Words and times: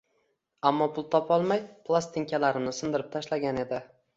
ammo 0.69 0.87
pul 0.95 1.05
topolmay 1.17 1.61
plastinkalarimni 1.91 2.75
sindirib 2.79 3.15
tashlagan 3.19 3.63
edi. 3.67 3.85